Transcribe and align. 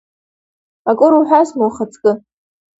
Акыр 0.89 1.13
уҳәазма, 1.19 1.63
ухаҵкы? 1.67 2.11